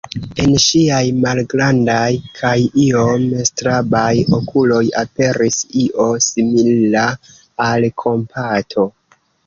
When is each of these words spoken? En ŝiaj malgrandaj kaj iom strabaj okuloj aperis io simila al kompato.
En 0.43 0.53
ŝiaj 0.61 1.01
malgrandaj 1.25 2.07
kaj 2.39 2.55
iom 2.85 3.27
strabaj 3.51 4.09
okuloj 4.41 4.83
aperis 5.05 5.63
io 5.87 6.11
simila 6.31 7.09
al 7.71 7.91
kompato. 8.07 8.93